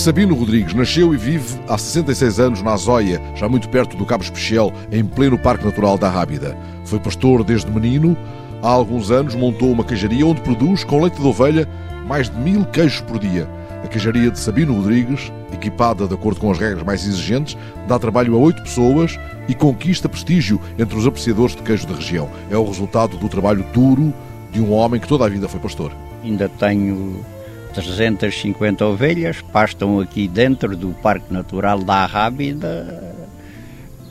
Sabino 0.00 0.34
Rodrigues 0.34 0.72
nasceu 0.72 1.12
e 1.12 1.16
vive 1.18 1.60
há 1.68 1.76
66 1.76 2.40
anos 2.40 2.62
na 2.62 2.72
Azóia, 2.72 3.20
já 3.34 3.46
muito 3.46 3.68
perto 3.68 3.98
do 3.98 4.06
Cabo 4.06 4.24
Especial, 4.24 4.72
em 4.90 5.04
pleno 5.04 5.38
Parque 5.38 5.62
Natural 5.62 5.98
da 5.98 6.08
Rábida. 6.08 6.56
Foi 6.86 6.98
pastor 6.98 7.44
desde 7.44 7.70
menino. 7.70 8.16
Há 8.62 8.68
alguns 8.70 9.10
anos 9.10 9.34
montou 9.34 9.70
uma 9.70 9.84
queijaria 9.84 10.26
onde 10.26 10.40
produz, 10.40 10.84
com 10.84 11.02
leite 11.02 11.20
de 11.20 11.26
ovelha, 11.26 11.68
mais 12.06 12.30
de 12.30 12.38
mil 12.38 12.64
queijos 12.64 13.02
por 13.02 13.18
dia. 13.18 13.46
A 13.84 13.88
queijaria 13.88 14.30
de 14.30 14.38
Sabino 14.38 14.74
Rodrigues, 14.74 15.30
equipada 15.52 16.08
de 16.08 16.14
acordo 16.14 16.40
com 16.40 16.50
as 16.50 16.58
regras 16.58 16.82
mais 16.82 17.06
exigentes, 17.06 17.54
dá 17.86 17.98
trabalho 17.98 18.34
a 18.36 18.38
oito 18.38 18.62
pessoas 18.62 19.20
e 19.48 19.54
conquista 19.54 20.08
prestígio 20.08 20.58
entre 20.78 20.96
os 20.96 21.06
apreciadores 21.06 21.54
de 21.54 21.62
queijo 21.62 21.86
da 21.86 21.96
região. 21.96 22.26
É 22.50 22.56
o 22.56 22.64
resultado 22.64 23.18
do 23.18 23.28
trabalho 23.28 23.66
duro 23.74 24.14
de 24.50 24.62
um 24.62 24.72
homem 24.72 24.98
que 24.98 25.06
toda 25.06 25.26
a 25.26 25.28
vida 25.28 25.46
foi 25.46 25.60
pastor. 25.60 25.92
Ainda 26.24 26.48
tenho 26.48 27.22
350 27.70 28.84
ovelhas, 28.84 29.40
pastam 29.52 30.00
aqui 30.00 30.28
dentro 30.28 30.76
do 30.76 30.90
Parque 31.02 31.32
Natural 31.32 31.78
da 31.82 32.06
Rábida. 32.06 33.14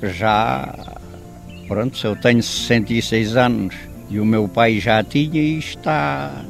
Já, 0.01 0.97
pronto, 1.67 1.99
eu 2.05 2.15
tenho 2.15 2.41
66 2.41 3.35
anos 3.35 3.75
e 4.09 4.19
o 4.19 4.25
meu 4.25 4.47
pai 4.47 4.79
já 4.79 5.03
tinha 5.03 5.41
e 5.41 5.59
está 5.59 6.43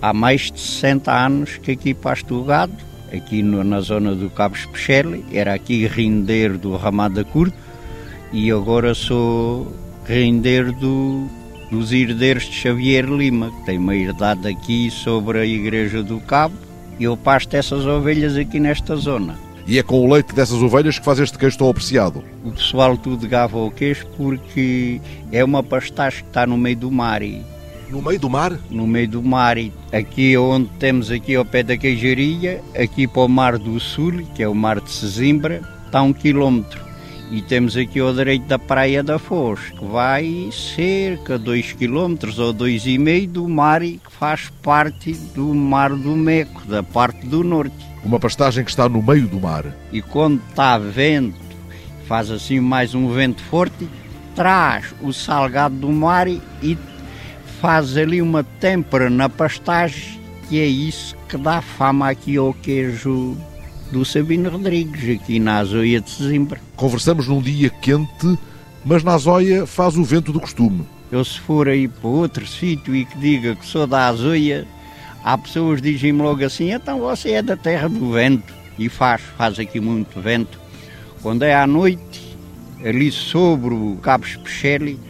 há 0.00 0.12
mais 0.12 0.50
de 0.50 0.58
60 0.60 1.12
anos 1.12 1.56
que 1.58 1.72
aqui 1.72 1.94
pasto 1.94 2.40
o 2.40 2.44
gado, 2.44 2.74
aqui 3.12 3.42
no, 3.42 3.62
na 3.62 3.80
zona 3.80 4.14
do 4.14 4.30
Cabo 4.30 4.56
Especial, 4.56 5.12
era 5.32 5.54
aqui 5.54 5.86
render 5.86 6.56
do 6.56 6.76
Ramada 6.76 7.24
Curto 7.24 7.56
e 8.32 8.50
agora 8.50 8.94
sou 8.94 9.72
render 10.04 10.72
do 10.72 11.28
dos 11.70 11.92
herdeiros 11.92 12.44
de 12.44 12.52
Xavier 12.52 13.04
Lima, 13.04 13.50
que 13.50 13.66
tem 13.66 13.78
uma 13.78 13.94
herdade 13.94 14.48
aqui 14.48 14.90
sobre 14.90 15.38
a 15.38 15.46
Igreja 15.46 16.02
do 16.02 16.20
Cabo, 16.20 16.54
e 16.98 17.04
eu 17.04 17.16
pasto 17.16 17.54
essas 17.54 17.86
ovelhas 17.86 18.36
aqui 18.36 18.58
nesta 18.58 18.96
zona. 18.96 19.38
E 19.66 19.78
é 19.78 19.82
com 19.82 20.00
o 20.00 20.12
leite 20.12 20.34
dessas 20.34 20.62
ovelhas 20.62 20.98
que 20.98 21.04
faz 21.04 21.18
este 21.18 21.38
queijo 21.38 21.58
tão 21.58 21.68
apreciado? 21.68 22.24
O 22.42 22.50
pessoal 22.52 22.96
tudo 22.96 23.28
gava 23.28 23.58
o 23.58 23.70
queijo 23.70 24.06
porque 24.16 25.00
é 25.30 25.44
uma 25.44 25.62
pastagem 25.62 26.22
que 26.22 26.28
está 26.28 26.46
no 26.46 26.56
meio 26.56 26.76
do 26.76 26.90
mar. 26.90 27.22
E 27.22 27.44
no 27.90 28.02
meio 28.02 28.18
do 28.18 28.30
mar? 28.30 28.58
No 28.70 28.86
meio 28.86 29.08
do 29.08 29.22
mar. 29.22 29.58
E 29.58 29.72
aqui 29.92 30.36
onde 30.36 30.68
temos 30.78 31.10
aqui 31.10 31.34
ao 31.34 31.44
pé 31.44 31.62
da 31.62 31.76
queijaria, 31.76 32.62
aqui 32.74 33.06
para 33.06 33.22
o 33.22 33.28
Mar 33.28 33.58
do 33.58 33.78
Sul, 33.78 34.24
que 34.34 34.42
é 34.42 34.48
o 34.48 34.54
Mar 34.54 34.80
de 34.80 34.90
Sesimbra, 34.90 35.62
está 35.86 36.02
um 36.02 36.12
quilómetro. 36.12 36.87
E 37.30 37.42
temos 37.42 37.76
aqui 37.76 38.00
ao 38.00 38.14
direito 38.14 38.46
da 38.46 38.58
Praia 38.58 39.02
da 39.02 39.18
Foz, 39.18 39.60
que 39.78 39.84
vai 39.84 40.48
cerca 40.50 41.38
de 41.38 41.44
2 41.44 41.72
km 41.74 42.16
ou 42.38 42.54
2,5 42.54 43.28
do 43.28 43.46
mar 43.46 43.82
e 43.82 43.98
que 43.98 44.10
faz 44.10 44.50
parte 44.62 45.12
do 45.34 45.54
Mar 45.54 45.90
do 45.90 46.16
Meco, 46.16 46.64
da 46.66 46.82
parte 46.82 47.26
do 47.26 47.44
norte. 47.44 47.76
Uma 48.02 48.18
pastagem 48.18 48.64
que 48.64 48.70
está 48.70 48.88
no 48.88 49.02
meio 49.02 49.28
do 49.28 49.38
mar. 49.38 49.66
E 49.92 50.00
quando 50.00 50.40
está 50.48 50.78
vento, 50.78 51.38
faz 52.06 52.30
assim 52.30 52.60
mais 52.60 52.94
um 52.94 53.12
vento 53.12 53.42
forte, 53.42 53.86
traz 54.34 54.94
o 55.02 55.12
salgado 55.12 55.74
do 55.74 55.92
mar 55.92 56.26
e 56.28 56.78
faz 57.60 57.94
ali 57.98 58.22
uma 58.22 58.42
têmpera 58.42 59.10
na 59.10 59.28
pastagem, 59.28 60.18
que 60.48 60.58
é 60.58 60.66
isso 60.66 61.14
que 61.28 61.36
dá 61.36 61.60
fama 61.60 62.08
aqui 62.08 62.38
ao 62.38 62.54
queijo 62.54 63.36
do 63.90 64.04
Sabino 64.04 64.50
Rodrigues, 64.50 65.18
aqui 65.20 65.38
na 65.38 65.58
Azóia 65.58 66.00
de 66.00 66.10
Sesimbra. 66.10 66.60
Conversamos 66.76 67.26
num 67.26 67.40
dia 67.40 67.70
quente, 67.70 68.38
mas 68.84 69.02
na 69.02 69.14
Azóia 69.14 69.66
faz 69.66 69.96
o 69.96 70.04
vento 70.04 70.32
do 70.32 70.40
costume. 70.40 70.86
Eu 71.10 71.24
se 71.24 71.40
for 71.40 71.68
aí 71.68 71.88
para 71.88 72.08
outro 72.08 72.46
sítio 72.46 72.94
e 72.94 73.04
que 73.04 73.18
diga 73.18 73.56
que 73.56 73.64
sou 73.64 73.86
da 73.86 74.08
Azóia, 74.08 74.66
há 75.24 75.38
pessoas 75.38 75.80
que 75.80 75.92
dizem-me 75.92 76.20
logo 76.20 76.44
assim, 76.44 76.70
então 76.70 77.00
você 77.00 77.32
é 77.32 77.42
da 77.42 77.56
terra 77.56 77.88
do 77.88 78.12
vento. 78.12 78.52
E 78.78 78.88
faz, 78.88 79.22
faz 79.36 79.58
aqui 79.58 79.80
muito 79.80 80.20
vento. 80.20 80.60
Quando 81.22 81.42
é 81.42 81.54
à 81.54 81.66
noite, 81.66 82.36
ali 82.84 83.10
sobre 83.10 83.74
o 83.74 83.98
Cabo 84.02 84.24
Especiali, 84.24 85.00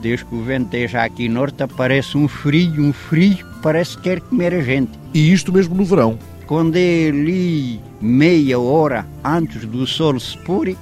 desde 0.00 0.24
que 0.24 0.34
o 0.34 0.42
vento 0.42 0.64
esteja 0.64 1.04
aqui 1.04 1.28
norte, 1.28 1.62
aparece 1.62 2.16
um 2.16 2.26
frio, 2.26 2.82
um 2.82 2.92
frio, 2.92 3.46
parece 3.62 3.96
que 3.96 4.04
quer 4.04 4.20
comer 4.20 4.54
a 4.54 4.62
gente. 4.62 4.92
E 5.12 5.32
isto 5.32 5.52
mesmo 5.52 5.74
no 5.74 5.84
verão? 5.84 6.18
Quando 6.48 6.76
ali 6.76 7.78
meia 8.00 8.58
hora 8.58 9.06
antes 9.22 9.66
do 9.66 9.86
sol 9.86 10.18
se 10.18 10.36
pôr, 10.38 10.74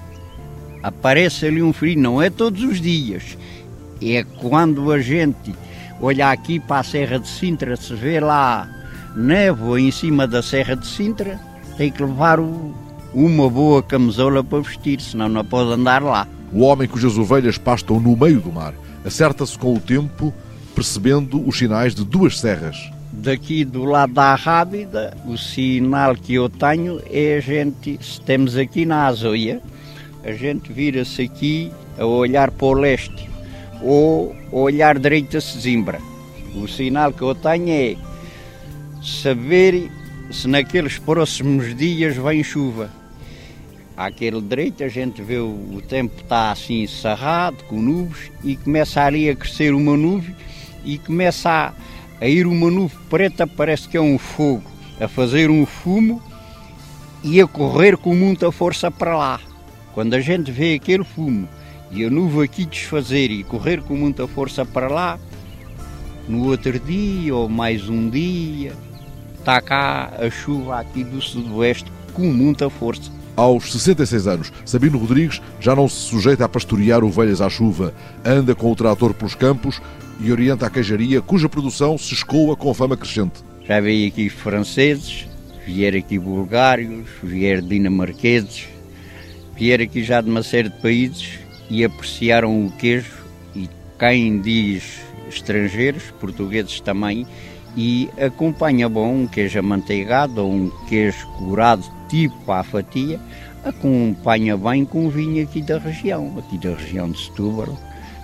aparece 0.81 1.45
ali 1.45 1.61
um 1.61 1.73
frio, 1.73 1.99
não 1.99 2.23
é 2.23 2.31
todos 2.31 2.63
os 2.63 2.81
dias, 2.81 3.37
é 4.01 4.23
quando 4.41 4.93
a 4.93 5.01
gente 5.01 5.53
olha 6.01 6.31
aqui 6.31 6.61
para 6.61 6.79
a 6.79 6.85
Serra 6.85 7.19
de 7.19 7.27
Sintra, 7.27 7.77
se 7.77 7.93
vê 7.97 8.21
lá 8.21 8.69
névoa 9.17 9.81
em 9.81 9.91
cima 9.91 10.25
da 10.25 10.41
Serra 10.41 10.77
de 10.77 10.87
Sintra, 10.87 11.41
tem 11.77 11.91
que 11.91 12.01
levar 12.01 12.39
o, 12.39 12.73
uma 13.13 13.51
boa 13.51 13.83
camisola 13.83 14.45
para 14.45 14.61
vestir, 14.61 15.01
senão 15.01 15.29
não 15.29 15.45
pode 15.45 15.73
andar 15.73 16.01
lá. 16.01 16.29
O 16.53 16.61
homem 16.61 16.87
cujas 16.87 17.19
ovelhas 17.19 17.59
pastam 17.59 17.99
no 17.99 18.17
meio 18.17 18.41
do 18.41 18.53
mar 18.53 18.73
acerta-se 19.05 19.59
com 19.59 19.75
o 19.75 19.81
tempo, 19.81 20.33
percebendo 20.75 21.45
os 21.47 21.59
sinais 21.59 21.93
de 21.93 22.05
duas 22.05 22.39
serras 22.39 22.96
daqui 23.17 23.65
do 23.65 23.85
lado 23.85 24.13
da 24.13 24.35
Rábida, 24.35 25.17
o 25.27 25.39
sinal 25.39 26.15
que 26.15 26.35
eu 26.35 26.49
tenho 26.49 27.01
é 27.11 27.37
a 27.37 27.41
gente, 27.41 27.99
estamos 27.99 28.57
aqui 28.57 28.85
na 28.85 29.07
Azoia, 29.07 29.63
a 30.23 30.33
gente 30.33 30.71
vira-se 30.73 31.23
aqui 31.23 31.73
a 31.99 32.05
olhar 32.05 32.51
para 32.51 32.67
o 32.67 32.73
leste 32.75 33.29
ou 33.83 34.37
olhar 34.53 34.99
direito 34.99 35.37
a 35.37 35.41
Sesimbra. 35.41 35.99
O 36.55 36.69
sinal 36.69 37.13
que 37.13 37.23
eu 37.23 37.35
tenho 37.35 37.71
é 37.71 37.97
saber 39.03 39.91
se 40.31 40.47
naqueles 40.47 40.99
próximos 40.99 41.75
dias 41.75 42.17
vem 42.17 42.45
chuva. 42.45 42.91
Àquele 43.97 44.43
direito 44.43 44.85
a 44.85 44.89
gente 44.89 45.23
vê 45.23 45.39
o, 45.39 45.49
o 45.73 45.81
tempo 45.81 46.21
está 46.21 46.51
assim 46.51 46.87
cerrado, 46.87 47.65
com 47.65 47.81
nuvens, 47.81 48.31
e 48.45 48.57
começa 48.57 49.01
ali 49.03 49.31
a 49.31 49.35
crescer 49.35 49.73
uma 49.73 49.97
nuvem 49.97 50.37
e 50.85 50.99
começa 50.99 51.51
a 51.51 51.86
a 52.21 52.27
ir 52.27 52.47
uma 52.47 52.71
nuvem 52.71 52.99
preta, 53.11 53.47
parece 53.47 53.89
que 53.89 53.97
é 53.97 54.01
um 54.01 54.19
fogo, 54.19 54.65
a 55.01 55.07
fazer 55.09 55.51
um 55.51 55.67
fumo 55.67 56.23
e 57.23 57.41
a 57.41 57.47
correr 57.47 57.97
com 57.97 58.15
muita 58.15 58.51
força 58.51 58.91
para 58.91 59.17
lá. 59.17 59.41
Quando 59.95 60.15
a 60.15 60.21
gente 60.21 60.51
vê 60.51 60.75
aquele 60.75 61.05
fumo 61.05 61.49
e 61.91 62.05
a 62.05 62.11
nuvem 62.11 62.45
aqui 62.45 62.65
desfazer 62.65 63.31
e 63.31 63.45
correr 63.45 63.83
com 63.83 63.97
muita 63.97 64.27
força 64.27 64.65
para 64.65 64.89
lá, 64.89 65.19
no 66.29 66.47
outro 66.49 66.79
dia 66.79 67.35
ou 67.35 67.49
mais 67.49 67.89
um 67.89 68.09
dia, 68.09 68.73
está 69.39 69.61
cá 69.61 70.13
a 70.19 70.29
chuva 70.29 70.81
aqui 70.81 71.05
do 71.05 71.21
sudoeste 71.21 71.91
com 72.13 72.33
muita 72.33 72.69
força. 72.69 73.11
Aos 73.37 73.71
66 73.71 74.27
anos, 74.27 74.53
Sabino 74.65 74.97
Rodrigues 74.97 75.43
já 75.61 75.77
não 75.77 75.87
se 75.87 75.97
sujeita 75.97 76.47
a 76.47 76.49
pastorear 76.49 77.05
ovelhas 77.05 77.43
à 77.43 77.51
chuva, 77.51 77.93
anda 78.25 78.55
com 78.55 78.73
o 78.73 78.75
trator 78.75 79.13
pelos 79.13 79.35
campos 79.35 79.79
e 80.19 80.33
orienta 80.33 80.67
a 80.67 80.71
queijaria, 80.71 81.21
cuja 81.21 81.47
produção 81.47 81.99
se 81.99 82.15
escoa 82.15 82.57
com 82.57 82.73
fama 82.73 82.97
crescente. 82.97 83.45
Já 83.67 83.79
veio 83.79 84.09
aqui 84.09 84.31
franceses, 84.31 85.29
vieram 85.67 85.99
aqui 85.99 86.19
bulgários, 86.19 87.07
vieram 87.23 87.69
dinamarqueses, 87.69 88.69
vieram 89.55 89.85
aqui 89.85 90.03
já 90.03 90.23
de 90.23 90.31
uma 90.31 90.43
série 90.43 90.71
de 90.71 90.81
países 90.81 91.39
e 91.69 91.85
apreciaram 91.85 92.65
o 92.65 92.71
queijo 92.73 93.13
e 93.55 93.69
quem 93.99 94.41
diz 94.41 95.01
estrangeiros, 95.29 96.05
portugueses 96.19 96.81
também, 96.81 97.27
e 97.77 98.09
acompanha 98.19 98.89
bom 98.89 99.25
um 99.25 99.27
queijo 99.27 99.59
amanteigado 99.59 100.43
ou 100.43 100.51
um 100.51 100.71
queijo 100.89 101.27
curado 101.37 101.96
tipo 102.09 102.51
à 102.51 102.63
fatia, 102.63 103.21
acompanha 103.65 104.57
bem 104.57 104.85
com 104.85 105.09
vinho 105.09 105.43
aqui 105.43 105.63
da 105.63 105.79
região, 105.79 106.33
aqui 106.39 106.59
da 106.59 106.75
região 106.75 107.11
de 107.11 107.19
Setúbal, 107.19 107.77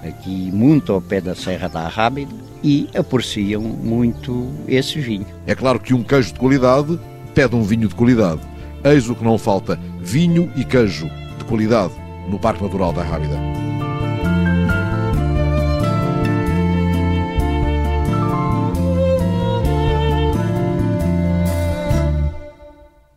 aqui 0.02 0.50
muito 0.52 0.92
ao 0.92 1.00
pé 1.00 1.20
da 1.20 1.34
Serra 1.34 1.68
da 1.68 1.88
Rábida 1.88 2.32
e 2.62 2.88
apreciam 2.96 3.62
muito 3.62 4.48
esse 4.68 5.00
vinho. 5.00 5.26
É 5.46 5.54
claro 5.54 5.80
que 5.80 5.94
um 5.94 6.02
queijo 6.02 6.32
de 6.32 6.38
qualidade 6.38 6.98
pede 7.34 7.56
um 7.56 7.62
vinho 7.62 7.88
de 7.88 7.94
qualidade. 7.94 8.40
Eis 8.84 9.08
o 9.08 9.14
que 9.14 9.24
não 9.24 9.38
falta: 9.38 9.78
vinho 10.00 10.50
e 10.56 10.64
queijo 10.64 11.08
de 11.38 11.44
qualidade 11.44 11.92
no 12.28 12.38
Parque 12.38 12.62
Natural 12.62 12.92
da 12.92 13.02
Rábida. 13.02 13.61